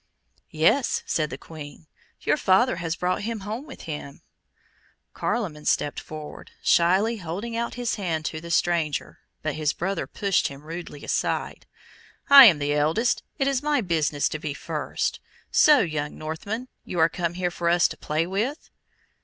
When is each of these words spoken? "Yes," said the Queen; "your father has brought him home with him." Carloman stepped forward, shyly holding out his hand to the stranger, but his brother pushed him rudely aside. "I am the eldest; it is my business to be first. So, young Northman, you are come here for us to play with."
"Yes," 0.49 1.03
said 1.05 1.29
the 1.29 1.37
Queen; 1.37 1.85
"your 2.21 2.35
father 2.35 2.77
has 2.77 2.95
brought 2.95 3.21
him 3.21 3.41
home 3.41 3.67
with 3.67 3.81
him." 3.81 4.23
Carloman 5.13 5.67
stepped 5.67 5.99
forward, 5.99 6.49
shyly 6.63 7.17
holding 7.17 7.55
out 7.55 7.75
his 7.75 7.93
hand 7.97 8.25
to 8.25 8.41
the 8.41 8.49
stranger, 8.49 9.19
but 9.43 9.53
his 9.53 9.73
brother 9.73 10.07
pushed 10.07 10.47
him 10.47 10.63
rudely 10.63 11.03
aside. 11.05 11.67
"I 12.31 12.45
am 12.45 12.57
the 12.57 12.73
eldest; 12.73 13.21
it 13.37 13.47
is 13.47 13.61
my 13.61 13.79
business 13.81 14.27
to 14.29 14.39
be 14.39 14.55
first. 14.55 15.19
So, 15.51 15.81
young 15.81 16.17
Northman, 16.17 16.67
you 16.83 16.97
are 16.97 17.07
come 17.07 17.35
here 17.35 17.51
for 17.51 17.69
us 17.69 17.87
to 17.89 17.95
play 17.95 18.25
with." 18.25 18.71